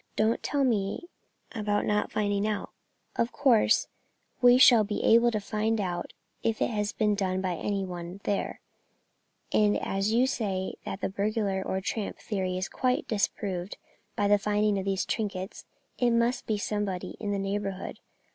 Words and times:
Don't 0.15 0.41
tell 0.41 0.63
me 0.63 1.09
about 1.51 1.85
not 1.85 2.11
finding 2.11 2.47
out; 2.47 2.71
of 3.17 3.31
course 3.31 3.87
we 4.41 4.57
shall 4.57 4.83
be 4.83 5.03
able 5.03 5.29
to 5.29 5.39
find 5.39 5.79
out 5.79 6.11
if 6.41 6.59
it 6.59 6.71
has 6.71 6.91
been 6.91 7.13
done 7.13 7.39
by 7.39 7.53
any 7.53 7.85
one 7.85 8.13
down 8.13 8.21
there; 8.23 8.61
and 9.53 9.77
as 9.77 10.11
you 10.11 10.25
say 10.25 10.73
that 10.85 11.01
the 11.01 11.09
burglar 11.09 11.61
or 11.63 11.81
tramp 11.81 12.17
theory 12.17 12.57
is 12.57 12.67
quite 12.67 13.07
disproved 13.07 13.77
by 14.15 14.27
the 14.27 14.39
finding 14.39 14.79
of 14.79 14.85
these 14.85 15.05
trinkets, 15.05 15.65
it 15.99 16.09
must 16.09 16.47
be 16.47 16.57
somebody 16.57 17.15
in 17.19 17.29
the 17.31 17.37
neighbourhood. 17.37 17.99